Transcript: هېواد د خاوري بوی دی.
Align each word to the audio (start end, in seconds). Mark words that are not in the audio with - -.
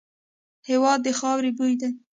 هېواد 0.69 0.99
د 1.03 1.07
خاوري 1.19 1.51
بوی 1.57 1.73
دی. 1.81 1.89